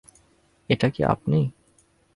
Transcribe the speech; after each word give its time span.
এটা 0.69 0.87
কি 0.89 1.01
আপনি? 1.03 1.39